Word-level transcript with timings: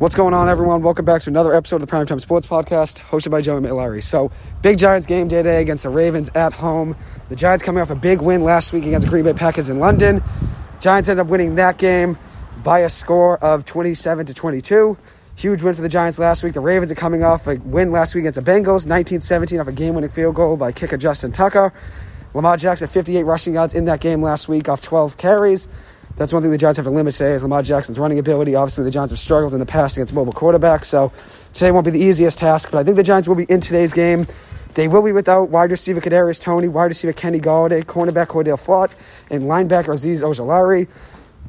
What's 0.00 0.14
going 0.14 0.32
on, 0.32 0.48
everyone? 0.48 0.80
Welcome 0.80 1.04
back 1.04 1.20
to 1.20 1.28
another 1.28 1.52
episode 1.52 1.82
of 1.82 1.86
the 1.86 1.94
Primetime 1.94 2.22
Sports 2.22 2.46
Podcast, 2.46 3.02
hosted 3.02 3.30
by 3.30 3.42
Joey 3.42 3.60
Larry. 3.60 4.00
So, 4.00 4.32
big 4.62 4.78
Giants 4.78 5.06
game 5.06 5.28
day 5.28 5.42
today 5.42 5.60
against 5.60 5.82
the 5.82 5.90
Ravens 5.90 6.30
at 6.34 6.54
home. 6.54 6.96
The 7.28 7.36
Giants 7.36 7.62
coming 7.62 7.82
off 7.82 7.90
a 7.90 7.94
big 7.94 8.22
win 8.22 8.42
last 8.42 8.72
week 8.72 8.86
against 8.86 9.04
the 9.04 9.10
Green 9.10 9.24
Bay 9.24 9.34
Packers 9.34 9.68
in 9.68 9.78
London. 9.78 10.22
Giants 10.80 11.10
ended 11.10 11.26
up 11.26 11.30
winning 11.30 11.56
that 11.56 11.76
game 11.76 12.16
by 12.64 12.78
a 12.78 12.88
score 12.88 13.36
of 13.44 13.66
27 13.66 14.24
to 14.24 14.32
22. 14.32 14.96
Huge 15.36 15.62
win 15.62 15.74
for 15.74 15.82
the 15.82 15.88
Giants 15.90 16.18
last 16.18 16.42
week. 16.42 16.54
The 16.54 16.60
Ravens 16.60 16.90
are 16.90 16.94
coming 16.94 17.22
off 17.22 17.46
a 17.46 17.56
win 17.56 17.92
last 17.92 18.14
week 18.14 18.22
against 18.22 18.42
the 18.42 18.50
Bengals, 18.50 18.86
19-17 18.86 19.60
off 19.60 19.68
a 19.68 19.72
game-winning 19.72 20.08
field 20.08 20.34
goal 20.34 20.56
by 20.56 20.72
kicker 20.72 20.96
Justin 20.96 21.30
Tucker. 21.30 21.74
Lamar 22.32 22.56
Jackson 22.56 22.88
58 22.88 23.24
rushing 23.24 23.52
yards 23.52 23.74
in 23.74 23.84
that 23.84 24.00
game 24.00 24.22
last 24.22 24.48
week 24.48 24.66
off 24.66 24.80
12 24.80 25.18
carries. 25.18 25.68
That's 26.16 26.32
one 26.32 26.42
thing 26.42 26.50
the 26.50 26.58
Giants 26.58 26.76
have 26.76 26.84
to 26.84 26.90
limit 26.90 27.14
today 27.14 27.32
is 27.32 27.42
Lamar 27.42 27.62
Jackson's 27.62 27.98
running 27.98 28.18
ability. 28.18 28.54
Obviously, 28.54 28.84
the 28.84 28.90
Giants 28.90 29.10
have 29.10 29.18
struggled 29.18 29.54
in 29.54 29.60
the 29.60 29.66
past 29.66 29.96
against 29.96 30.12
mobile 30.12 30.32
quarterbacks, 30.32 30.84
so 30.84 31.12
today 31.54 31.70
won't 31.70 31.84
be 31.84 31.90
the 31.90 32.00
easiest 32.00 32.38
task. 32.38 32.70
But 32.70 32.78
I 32.78 32.84
think 32.84 32.96
the 32.96 33.02
Giants 33.02 33.26
will 33.26 33.36
be 33.36 33.44
in 33.44 33.60
today's 33.60 33.92
game. 33.92 34.26
They 34.74 34.86
will 34.86 35.02
be 35.02 35.12
without 35.12 35.50
wide 35.50 35.70
receiver 35.70 36.00
Kadarius 36.00 36.40
Toney, 36.40 36.68
wide 36.68 36.86
receiver 36.86 37.12
Kenny 37.12 37.40
Golladay, 37.40 37.84
cornerback 37.84 38.26
Cordale 38.26 38.60
Flott, 38.60 38.92
and 39.30 39.44
linebacker 39.44 39.88
Azeez 39.88 40.22
Ojulari. 40.22 40.88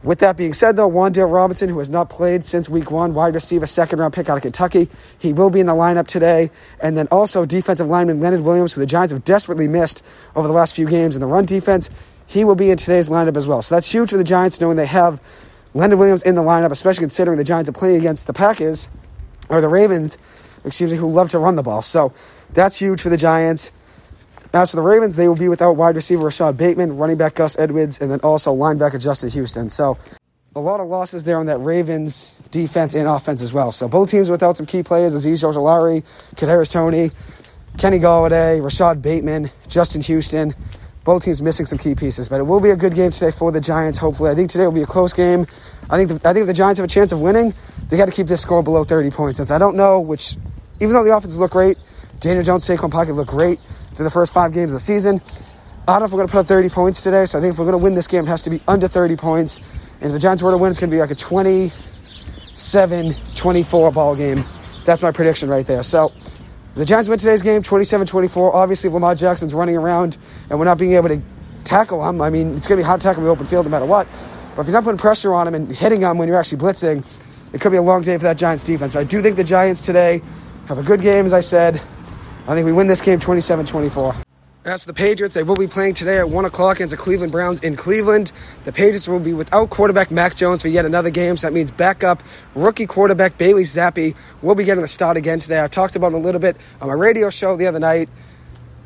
With 0.04 0.20
that 0.20 0.36
being 0.36 0.54
said, 0.54 0.78
though, 0.78 0.90
Wan'Dale 0.90 1.32
Robinson, 1.32 1.70
who 1.70 1.78
has 1.78 1.90
not 1.90 2.10
played 2.10 2.44
since 2.44 2.68
week 2.68 2.90
one, 2.90 3.14
wide 3.14 3.36
receiver, 3.36 3.68
second 3.68 4.00
round 4.00 4.14
pick 4.14 4.30
out 4.30 4.38
of 4.38 4.42
Kentucky, 4.42 4.90
he 5.20 5.32
will 5.32 5.52
be 5.52 5.60
in 5.60 5.68
the 5.68 5.74
lineup 5.74 6.08
today. 6.08 6.50
And 6.80 6.98
then 6.98 7.08
also 7.12 7.46
defensive 7.46 7.86
lineman 7.86 8.20
Leonard 8.20 8.42
Williams, 8.42 8.74
who 8.74 8.80
the 8.82 8.88
Giants 8.88 9.14
have 9.14 9.24
desperately 9.24 9.68
missed 9.68 10.04
over 10.36 10.48
the 10.48 10.54
last 10.56 10.76
few 10.76 10.88
games 10.88 11.16
in 11.16 11.22
the 11.22 11.28
run 11.28 11.46
defense 11.46 11.92
he 12.32 12.46
will 12.46 12.56
be 12.56 12.72
in 12.72 12.78
today's 12.78 13.10
lineup 13.10 13.36
as 13.36 13.46
well. 13.46 13.62
So 13.62 13.76
that's 13.76 13.92
huge 13.92 14.10
for 14.10 14.16
the 14.16 14.24
Giants, 14.24 14.62
knowing 14.62 14.78
they 14.78 14.86
have 14.86 15.22
Leonard 15.74 16.00
Williams 16.00 16.24
in 16.24 16.36
the 16.36 16.42
lineup, 16.42 16.72
especially 16.72 17.02
considering 17.02 17.38
the 17.38 17.44
Giants 17.44 17.70
are 17.70 17.74
playing 17.74 17.98
against 17.98 18.26
the 18.26 18.32
Packers 18.32 18.88
or 19.50 19.60
the 19.60 19.68
Ravens, 19.68 20.18
excuse 20.64 20.94
me, 20.94 20.98
who 20.98 21.12
love 21.12 21.30
to 21.32 21.40
run 21.40 21.58
the 21.58 21.62
ball. 21.62 21.82
So 21.82 22.14
that's 22.54 22.78
huge 22.78 23.02
for 23.02 23.10
the 23.10 23.18
Giants. 23.18 23.72
As 24.54 24.72
for 24.72 24.78
the 24.78 24.82
Ravens, 24.82 25.18
they 25.18 25.28
will 25.28 25.36
be 25.36 25.50
without 25.50 25.74
wide 25.74 25.98
receiver 25.98 26.24
Rashod 26.24 26.56
Bateman, 26.56 26.96
running 26.96 27.18
back 27.18 27.36
Gus 27.36 27.60
Edwards, 27.60 28.00
and 28.00 28.10
then 28.10 28.22
also 28.22 28.56
linebacker 28.56 29.02
Justin 29.02 29.30
Houston. 29.30 29.68
So 29.68 29.98
a 30.56 30.62
lot 30.62 30.80
of 30.80 30.88
losses 30.88 31.26
there 31.26 31.38
on 31.38 31.48
that 31.48 31.60
Ravens 31.60 32.40
defense 32.50 32.96
and 32.96 33.10
offense 33.10 33.42
as 33.42 33.52
well. 33.52 33.74
So 33.74 33.90
both 33.90 34.10
teams 34.10 34.30
without 34.30 34.56
some 34.56 34.66
key 34.66 34.84
players: 34.84 35.14
Azeez 35.14 35.44
Ojulari, 35.44 36.04
Kadarius 36.36 36.72
Toney, 36.72 37.12
Kenny 37.78 38.00
Golladay, 38.00 38.64
Rashod 38.64 39.02
Bateman, 39.02 39.52
Justin 39.68 40.02
Houston. 40.02 40.56
Both 41.04 41.26
teams 41.26 41.42
missing 41.42 41.66
some 41.66 41.80
key 41.80 41.96
pieces, 41.96 42.30
but 42.30 42.40
it 42.40 42.44
will 42.44 42.60
be 42.60 42.70
a 42.70 42.76
good 42.76 42.94
game 42.94 43.10
today 43.10 43.32
for 43.32 43.52
the 43.52 43.60
Giants. 43.60 43.98
Hopefully, 43.98 44.30
I 44.30 44.36
think 44.36 44.52
today 44.52 44.66
will 44.66 44.72
be 44.72 44.84
a 44.84 44.88
close 44.88 45.14
game. 45.14 45.48
I 45.90 45.98
think 45.98 46.10
the, 46.10 46.30
I 46.30 46.34
think 46.34 46.44
if 46.44 46.48
the 46.48 46.54
Giants 46.54 46.78
have 46.78 46.86
a 46.86 46.88
chance 46.88 47.12
of 47.12 47.22
winning, 47.22 47.56
they 47.90 47.98
got 47.98 48.06
to 48.06 48.12
keep 48.12 48.28
this 48.28 48.42
score 48.42 48.62
below 48.62 48.84
30 48.84 49.10
points. 49.10 49.38
Since 49.38 49.50
I 49.50 49.58
don't 49.58 49.76
know 49.76 50.00
which, 50.00 50.36
even 50.80 50.94
though 50.94 51.04
the 51.04 51.16
offenses 51.16 51.40
look 51.40 51.52
great, 51.52 51.80
Daniel 52.20 52.44
Jones, 52.44 52.66
Saquon 52.66 52.92
Pocket 52.92 53.14
look 53.14 53.28
great 53.28 53.60
through 53.96 54.06
the 54.06 54.12
first 54.12 54.32
five 54.32 54.54
games 54.54 54.74
of 54.74 54.76
the 54.76 54.80
season. 54.80 55.22
I 55.88 55.94
don't 55.94 56.02
know 56.02 56.06
if 56.06 56.12
we're 56.12 56.20
going 56.20 56.28
to 56.28 56.32
put 56.32 56.42
up 56.42 56.48
30 56.48 56.70
points 56.70 57.02
today, 57.02 57.26
so 57.26 57.40
I 57.40 57.42
think 57.42 57.54
if 57.54 57.60
we're 57.60 57.66
going 57.66 57.80
to 57.80 57.84
win 57.84 57.96
this 57.96 58.06
game, 58.06 58.26
it 58.26 58.28
has 58.28 58.44
to 58.44 58.52
be 58.52 58.62
under 58.68 58.88
30 58.88 59.16
points. 59.16 59.60
And 60.00 60.04
if 60.04 60.12
the 60.12 60.20
Giants 60.20 60.44
were 60.44 60.52
to 60.52 60.58
win, 60.58 60.70
it's 60.70 60.80
going 60.80 60.92
to 60.92 60.96
be 60.96 61.02
like 61.02 61.10
a 61.10 61.16
27 61.16 63.16
24 63.34 63.92
ball 63.92 64.16
game. 64.16 64.46
That's 64.86 65.02
my 65.02 65.12
prediction 65.12 65.50
right 65.50 65.66
there. 65.66 65.82
So 65.82 66.14
the 66.76 66.86
Giants 66.86 67.10
win 67.10 67.20
today's 67.20 67.42
game 67.42 67.62
27 67.62 68.08
24. 68.08 68.56
Obviously, 68.56 68.88
if 68.88 68.94
Lamar 68.94 69.14
Jackson's 69.14 69.54
running 69.54 69.76
around 69.76 70.18
and 70.50 70.58
we're 70.58 70.66
not 70.66 70.78
being 70.78 70.94
able 70.94 71.10
to 71.10 71.22
tackle 71.66 72.08
him, 72.08 72.22
I 72.22 72.30
mean, 72.30 72.56
it's 72.56 72.66
going 72.66 72.78
to 72.78 72.84
be 72.84 72.88
hard 72.88 73.02
to 73.02 73.08
tackle 73.08 73.22
in 73.22 73.26
the 73.26 73.32
open 73.32 73.46
field 73.46 73.66
no 73.66 73.72
matter 73.72 73.86
what. 73.86 74.08
But 74.56 74.62
if 74.62 74.68
you're 74.68 74.74
not 74.74 74.84
putting 74.84 74.98
pressure 74.98 75.34
on 75.34 75.48
him 75.48 75.54
and 75.54 75.70
hitting 75.70 76.02
him 76.02 76.18
when 76.18 76.28
you're 76.28 76.38
actually 76.38 76.60
blitzing, 76.60 77.06
it 77.54 77.60
could 77.60 77.72
be 77.72 77.78
a 77.78 77.82
long 77.82 78.02
day 78.02 78.18
for 78.18 78.24
that 78.24 78.38
Giants 78.38 78.64
defense. 78.64 78.94
But 78.94 79.00
I 79.02 79.04
do 79.04 79.22
think 79.22 79.36
the 79.36 79.44
Giants 79.44 79.86
today 79.86 80.22
have 80.68 80.78
a 80.78 80.84
good 80.84 81.02
game, 81.02 81.26
as 81.26 81.34
I 81.34 81.42
said. 81.42 81.76
I 82.48 82.56
think 82.56 82.66
we 82.66 82.72
win 82.72 82.88
this 82.88 83.02
game 83.02 83.20
27 83.20 83.66
24. 83.66 84.31
As 84.64 84.86
the 84.86 84.94
Patriots, 84.94 85.34
they 85.34 85.42
will 85.42 85.56
be 85.56 85.66
playing 85.66 85.96
today 85.96 86.20
at 86.20 86.30
1 86.30 86.46
o'clock 86.46 86.78
against 86.78 86.92
the 86.92 86.98
Cleveland 86.98 87.32
Browns 87.32 87.60
in 87.62 87.76
Cleveland. 87.76 88.32
The 88.64 88.72
Patriots 88.72 89.08
will 89.08 89.20
be 89.20 89.34
without 89.34 89.72
quarterback 89.72 90.12
Mac 90.12 90.36
Jones 90.36 90.62
for 90.62 90.68
yet 90.68 90.86
another 90.86 91.10
game, 91.10 91.36
so 91.36 91.48
that 91.48 91.54
means 91.54 91.72
backup 91.72 92.22
rookie 92.54 92.86
quarterback 92.86 93.40
Bailey 93.40 93.64
Zappe 93.64 94.16
will 94.44 94.54
be 94.54 94.64
getting 94.64 94.84
the 94.84 94.88
start 94.88 95.18
again 95.18 95.40
today. 95.40 95.60
I've 95.60 95.72
talked 95.72 95.96
about 95.96 96.10
him 96.10 96.20
a 96.20 96.20
little 96.20 96.40
bit 96.40 96.58
on 96.80 96.90
my 96.90 96.94
radio 96.94 97.32
show 97.32 97.58
the 97.58 97.66
other 97.66 97.80
night. 97.80 98.08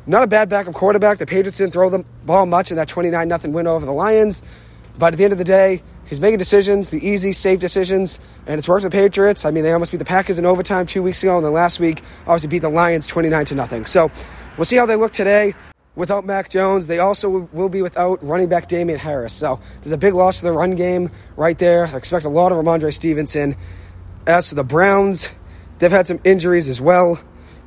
Not 0.06 0.22
a 0.22 0.26
bad 0.26 0.48
backup 0.48 0.72
quarterback. 0.72 1.18
The 1.18 1.26
Patriots 1.26 1.58
didn't 1.58 1.74
throw 1.74 1.90
the 1.90 2.06
ball 2.24 2.46
much 2.46 2.70
in 2.70 2.78
that 2.78 2.88
29 2.88 3.28
0 3.38 3.52
win 3.52 3.66
over 3.66 3.84
the 3.84 3.92
Lions, 3.92 4.42
but 4.98 5.12
at 5.12 5.18
the 5.18 5.24
end 5.24 5.34
of 5.34 5.38
the 5.38 5.44
day, 5.44 5.82
he's 6.08 6.22
making 6.22 6.38
decisions, 6.38 6.88
the 6.88 7.06
easy, 7.06 7.34
safe 7.34 7.60
decisions, 7.60 8.18
and 8.46 8.56
it's 8.56 8.66
for 8.66 8.80
the 8.80 8.88
Patriots. 8.88 9.44
I 9.44 9.50
mean, 9.50 9.62
they 9.62 9.72
almost 9.72 9.92
beat 9.92 9.98
the 9.98 10.06
Packers 10.06 10.38
in 10.38 10.46
overtime 10.46 10.86
two 10.86 11.02
weeks 11.02 11.22
ago, 11.22 11.36
and 11.36 11.44
then 11.44 11.52
last 11.52 11.80
week, 11.80 12.02
obviously 12.20 12.48
beat 12.48 12.62
the 12.62 12.70
Lions 12.70 13.06
29 13.06 13.44
to 13.44 13.54
nothing. 13.54 13.84
So 13.84 14.10
we'll 14.56 14.64
see 14.64 14.76
how 14.76 14.86
they 14.86 14.96
look 14.96 15.12
today 15.12 15.54
without 15.94 16.24
Mac 16.24 16.48
Jones. 16.48 16.86
They 16.86 16.98
also 16.98 17.48
will 17.52 17.68
be 17.68 17.82
without 17.82 18.22
running 18.22 18.48
back 18.48 18.68
Damien 18.68 18.98
Harris. 18.98 19.32
So 19.32 19.60
there's 19.82 19.92
a 19.92 19.98
big 19.98 20.14
loss 20.14 20.38
to 20.38 20.44
the 20.44 20.52
run 20.52 20.76
game 20.76 21.10
right 21.36 21.58
there. 21.58 21.86
I 21.86 21.96
expect 21.96 22.24
a 22.24 22.28
lot 22.28 22.52
of 22.52 22.58
Rhamondre 22.58 22.92
Stevenson. 22.92 23.56
As 24.26 24.48
for 24.48 24.54
the 24.54 24.64
Browns, 24.64 25.34
they've 25.78 25.90
had 25.90 26.06
some 26.06 26.20
injuries 26.24 26.68
as 26.68 26.80
well. 26.80 27.20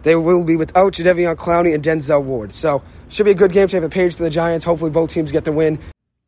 They 0.03 0.15
will 0.15 0.43
be 0.43 0.55
without 0.55 0.93
Jadeveon 0.93 1.35
Clowney 1.35 1.73
and 1.73 1.83
Denzel 1.83 2.23
Ward. 2.23 2.53
So 2.53 2.81
should 3.09 3.25
be 3.25 3.31
a 3.31 3.35
good 3.35 3.51
game 3.51 3.67
to 3.67 3.75
have 3.75 3.83
the 3.83 3.89
page 3.89 4.15
to 4.17 4.23
the 4.23 4.29
Giants. 4.29 4.63
Hopefully 4.63 4.91
both 4.91 5.09
teams 5.09 5.31
get 5.31 5.45
the 5.45 5.51
win. 5.51 5.79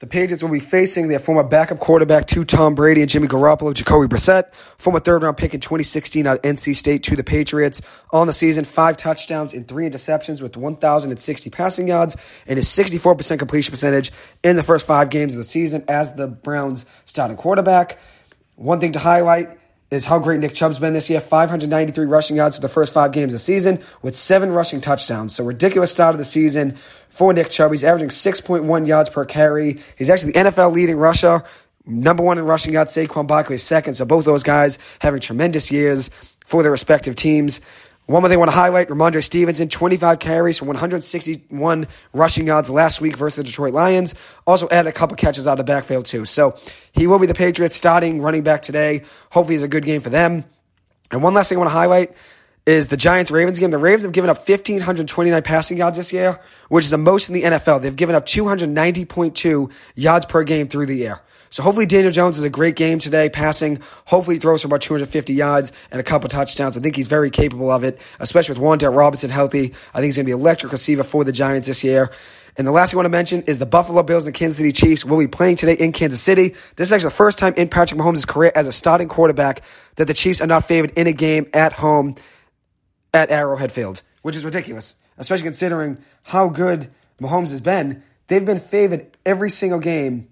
The 0.01 0.07
Patriots 0.07 0.41
will 0.41 0.49
be 0.49 0.59
facing 0.59 1.09
their 1.09 1.19
former 1.19 1.43
backup 1.43 1.77
quarterback 1.77 2.25
to 2.29 2.43
Tom 2.43 2.73
Brady 2.73 3.01
and 3.01 3.09
Jimmy 3.09 3.27
Garoppolo, 3.27 3.71
Jacoby 3.71 4.07
Brissett, 4.07 4.51
former 4.79 4.99
third 4.99 5.21
round 5.21 5.37
pick 5.37 5.53
in 5.53 5.59
2016 5.59 6.25
out 6.25 6.37
of 6.37 6.41
NC 6.41 6.75
State 6.75 7.03
to 7.03 7.15
the 7.15 7.23
Patriots. 7.23 7.83
On 8.11 8.25
the 8.25 8.33
season, 8.33 8.65
five 8.65 8.97
touchdowns 8.97 9.53
and 9.53 9.67
three 9.67 9.87
interceptions 9.87 10.41
with 10.41 10.57
1,060 10.57 11.51
passing 11.51 11.87
yards 11.87 12.17
and 12.47 12.57
a 12.57 12.63
64% 12.63 13.37
completion 13.37 13.71
percentage 13.71 14.11
in 14.43 14.55
the 14.55 14.63
first 14.63 14.87
five 14.87 15.11
games 15.11 15.35
of 15.35 15.37
the 15.37 15.43
season 15.43 15.85
as 15.87 16.15
the 16.15 16.27
Browns 16.27 16.87
starting 17.05 17.37
quarterback. 17.37 17.99
One 18.55 18.79
thing 18.79 18.93
to 18.93 18.99
highlight 18.99 19.55
is 19.91 20.05
how 20.05 20.17
great 20.17 20.39
Nick 20.39 20.53
Chubb's 20.53 20.79
been 20.79 20.93
this 20.93 21.09
year. 21.09 21.19
593 21.19 22.05
rushing 22.05 22.37
yards 22.37 22.55
for 22.55 22.61
the 22.61 22.69
first 22.69 22.93
five 22.93 23.11
games 23.11 23.33
of 23.33 23.39
the 23.39 23.39
season 23.39 23.83
with 24.01 24.15
seven 24.15 24.51
rushing 24.51 24.79
touchdowns. 24.79 25.35
So 25.35 25.43
ridiculous 25.43 25.91
start 25.91 26.15
of 26.15 26.17
the 26.17 26.25
season 26.25 26.77
for 27.09 27.33
Nick 27.33 27.49
Chubb. 27.49 27.71
He's 27.71 27.83
averaging 27.83 28.09
6.1 28.09 28.87
yards 28.87 29.09
per 29.09 29.25
carry. 29.25 29.79
He's 29.97 30.09
actually 30.09 30.31
the 30.31 30.39
NFL 30.39 30.71
leading 30.71 30.95
rusher. 30.95 31.43
Number 31.85 32.23
one 32.23 32.37
in 32.37 32.45
rushing 32.45 32.73
yards, 32.73 32.93
Saquon 32.95 33.27
Barkley 33.27 33.55
is 33.55 33.63
second. 33.63 33.95
So 33.95 34.05
both 34.05 34.23
those 34.23 34.43
guys 34.43 34.79
having 34.99 35.19
tremendous 35.19 35.71
years 35.71 36.09
for 36.45 36.63
their 36.63 36.71
respective 36.71 37.15
teams. 37.15 37.59
One 38.07 38.23
more 38.23 38.29
thing 38.29 38.37
I 38.37 38.39
want 38.39 38.51
to 38.51 38.57
highlight 38.57 38.89
Rhamondre 38.89 39.23
Stevenson, 39.23 39.69
25 39.69 40.19
carries 40.19 40.57
for 40.57 40.65
161 40.65 41.87
rushing 42.13 42.47
yards 42.47 42.69
last 42.69 42.99
week 42.99 43.15
versus 43.15 43.37
the 43.37 43.43
Detroit 43.43 43.73
Lions. 43.73 44.15
Also 44.45 44.67
added 44.69 44.89
a 44.89 44.91
couple 44.91 45.15
catches 45.15 45.47
out 45.47 45.53
of 45.53 45.65
the 45.65 45.71
backfield, 45.71 46.05
too. 46.05 46.25
So 46.25 46.55
he 46.91 47.07
will 47.07 47.19
be 47.19 47.27
the 47.27 47.33
Patriots 47.33 47.75
starting 47.75 48.21
running 48.21 48.43
back 48.43 48.63
today. 48.63 49.03
Hopefully, 49.31 49.55
it's 49.55 49.63
a 49.63 49.69
good 49.69 49.85
game 49.85 50.01
for 50.01 50.09
them. 50.09 50.43
And 51.11 51.21
one 51.21 51.33
last 51.33 51.49
thing 51.49 51.57
I 51.57 51.59
want 51.59 51.69
to 51.69 51.75
highlight 51.75 52.15
is 52.65 52.89
the 52.89 52.97
Giants 52.97 53.31
Ravens 53.31 53.59
game. 53.59 53.71
The 53.71 53.77
Ravens 53.77 54.03
have 54.03 54.11
given 54.11 54.29
up 54.29 54.37
1,529 54.37 55.41
passing 55.41 55.77
yards 55.77 55.97
this 55.97 56.13
year, 56.13 56.39
which 56.69 56.85
is 56.85 56.91
the 56.91 56.97
most 56.97 57.29
in 57.29 57.33
the 57.33 57.43
NFL. 57.43 57.81
They've 57.81 57.95
given 57.95 58.15
up 58.15 58.25
290.2 58.25 59.71
yards 59.95 60.25
per 60.25 60.43
game 60.43 60.67
through 60.67 60.85
the 60.85 61.07
air. 61.07 61.21
So 61.49 61.63
hopefully 61.63 61.85
Daniel 61.85 62.13
Jones 62.13 62.37
is 62.37 62.45
a 62.45 62.49
great 62.49 62.77
game 62.77 62.97
today, 62.97 63.29
passing. 63.29 63.81
Hopefully 64.05 64.37
he 64.37 64.39
throws 64.39 64.61
for 64.61 64.67
about 64.67 64.81
250 64.81 65.33
yards 65.33 65.73
and 65.91 65.99
a 65.99 66.03
couple 66.03 66.29
touchdowns. 66.29 66.77
I 66.77 66.79
think 66.79 66.95
he's 66.95 67.09
very 67.09 67.29
capable 67.29 67.69
of 67.69 67.83
it, 67.83 67.99
especially 68.21 68.53
with 68.53 68.63
Wan'Dale 68.63 68.95
Robinson 68.95 69.29
healthy. 69.29 69.73
I 69.93 69.97
think 69.97 70.05
he's 70.05 70.15
going 70.15 70.25
to 70.25 70.29
be 70.29 70.31
electric 70.31 70.71
receiver 70.71 71.03
for 71.03 71.25
the 71.25 71.33
Giants 71.33 71.67
this 71.67 71.83
year. 71.83 72.09
And 72.57 72.65
the 72.65 72.71
last 72.71 72.91
thing 72.91 72.97
I 72.97 72.99
want 72.99 73.07
to 73.07 73.09
mention 73.17 73.41
is 73.47 73.59
the 73.59 73.65
Buffalo 73.65 74.01
Bills 74.03 74.27
and 74.27 74.35
Kansas 74.35 74.57
City 74.57 74.71
Chiefs 74.71 75.03
will 75.03 75.17
be 75.17 75.27
playing 75.27 75.57
today 75.57 75.73
in 75.73 75.91
Kansas 75.91 76.21
City. 76.21 76.55
This 76.75 76.87
is 76.87 76.93
actually 76.93 77.09
the 77.09 77.15
first 77.15 77.37
time 77.37 77.53
in 77.55 77.67
Patrick 77.67 77.99
Mahomes' 77.99 78.27
career 78.27 78.51
as 78.55 78.67
a 78.67 78.71
starting 78.71 79.09
quarterback 79.09 79.61
that 79.95 80.05
the 80.05 80.13
Chiefs 80.13 80.41
are 80.41 80.47
not 80.47 80.65
favored 80.65 80.91
in 80.97 81.07
a 81.07 81.13
game 81.13 81.47
at 81.53 81.73
home 81.73 82.15
at 83.13 83.31
Arrowhead 83.31 83.71
Field, 83.71 84.01
which 84.21 84.35
is 84.35 84.45
ridiculous, 84.45 84.95
especially 85.17 85.43
considering 85.43 85.97
how 86.23 86.49
good 86.49 86.89
Mahomes 87.19 87.51
has 87.51 87.61
been. 87.61 88.03
They've 88.27 88.45
been 88.45 88.59
favored 88.59 89.07
every 89.25 89.49
single 89.49 89.79
game 89.79 90.27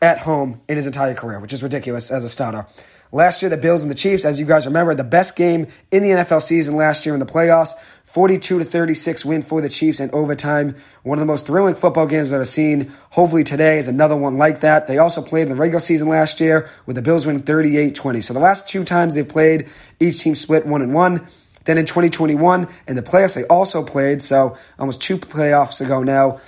at 0.00 0.18
home 0.18 0.60
in 0.68 0.76
his 0.76 0.86
entire 0.86 1.14
career, 1.14 1.38
which 1.38 1.52
is 1.52 1.62
ridiculous 1.62 2.10
as 2.10 2.24
a 2.24 2.28
starter. 2.28 2.66
Last 3.14 3.42
year, 3.42 3.50
the 3.50 3.58
Bills 3.58 3.82
and 3.82 3.90
the 3.90 3.94
Chiefs, 3.94 4.24
as 4.24 4.40
you 4.40 4.46
guys 4.46 4.64
remember, 4.64 4.94
the 4.94 5.04
best 5.04 5.36
game 5.36 5.66
in 5.90 6.02
the 6.02 6.08
NFL 6.08 6.40
season 6.40 6.76
last 6.76 7.04
year 7.04 7.14
in 7.14 7.20
the 7.20 7.26
playoffs. 7.26 7.74
42 8.04 8.58
to 8.58 8.64
36 8.64 9.24
win 9.24 9.42
for 9.42 9.60
the 9.60 9.68
Chiefs 9.68 10.00
in 10.00 10.10
overtime. 10.12 10.74
One 11.02 11.18
of 11.18 11.20
the 11.20 11.26
most 11.26 11.46
thrilling 11.46 11.74
football 11.74 12.06
games 12.06 12.28
I've 12.28 12.36
ever 12.36 12.44
seen. 12.46 12.90
Hopefully 13.10 13.44
today 13.44 13.76
is 13.76 13.86
another 13.86 14.16
one 14.16 14.38
like 14.38 14.60
that. 14.60 14.86
They 14.86 14.96
also 14.96 15.20
played 15.20 15.42
in 15.42 15.48
the 15.50 15.56
regular 15.56 15.80
season 15.80 16.08
last 16.08 16.40
year 16.40 16.70
with 16.86 16.96
the 16.96 17.02
Bills 17.02 17.26
winning 17.26 17.42
38-20. 17.42 18.22
So 18.22 18.32
the 18.32 18.40
last 18.40 18.66
two 18.66 18.82
times 18.82 19.14
they've 19.14 19.28
played, 19.28 19.68
each 20.00 20.20
team 20.20 20.34
split 20.34 20.66
one 20.66 20.80
and 20.80 20.94
one. 20.94 21.26
Then 21.64 21.78
in 21.78 21.86
2021, 21.86 22.68
in 22.88 22.96
the 22.96 23.02
playoffs, 23.02 23.34
they 23.34 23.44
also 23.44 23.82
played. 23.82 24.22
So 24.22 24.56
almost 24.78 25.00
two 25.00 25.18
playoffs 25.18 25.80
ago 25.80 26.02
now. 26.02 26.40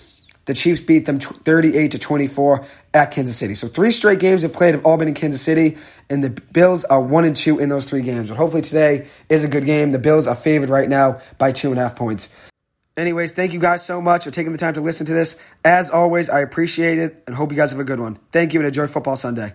the 0.47 0.55
Chiefs 0.55 0.81
beat 0.81 1.07
them 1.07 1.19
38 1.19 1.93
to 1.93 1.99
24 1.99 2.67
at 2.93 3.11
Kansas 3.11 3.37
City. 3.37 3.55
So 3.55 3.67
three 3.69 3.91
straight 3.91 4.21
games 4.21 4.43
they've 4.43 4.53
played 4.53 4.75
have 4.75 4.85
all 4.85 4.97
been 4.97 5.09
in 5.09 5.15
Kansas 5.15 5.41
City, 5.41 5.79
and 6.11 6.23
the 6.23 6.31
Bills 6.31 6.85
are 6.85 7.01
one 7.01 7.25
and 7.25 7.35
two 7.35 7.59
in 7.59 7.69
those 7.69 7.87
three 7.87 8.03
games. 8.03 8.29
But 8.29 8.37
hopefully 8.37 8.63
today 8.63 9.07
is 9.29 9.43
a 9.45 9.49
good 9.49 9.65
game. 9.65 9.93
The 9.93 9.99
Bills 9.99 10.29
are 10.29 10.35
favored 10.35 10.71
right 10.71 10.89
now 10.89 11.21
by 11.39 11.53
two 11.53 11.71
and 11.71 11.79
a 11.79 11.83
half 11.83 11.97
points. 11.97 12.37
Anyways, 12.97 13.33
thank 13.33 13.53
you 13.53 13.59
guys 13.59 13.85
so 13.85 14.01
much 14.01 14.25
for 14.25 14.31
taking 14.31 14.53
the 14.53 14.59
time 14.59 14.75
to 14.75 14.81
listen 14.81 15.07
to 15.07 15.13
this. 15.13 15.37
As 15.65 15.91
always, 15.91 16.31
I 16.31 16.41
appreciate 16.41 16.99
it 16.99 17.25
and 17.27 17.35
hope 17.35 17.51
you 17.51 17.57
guys 17.57 17.73
have 17.73 17.81
a 17.81 17.85
good 17.85 17.99
one. 17.99 18.19
Thank 18.31 18.53
you 18.53 18.61
and 18.61 18.67
enjoy 18.69 18.87
football 18.87 19.17
Sunday. 19.17 19.55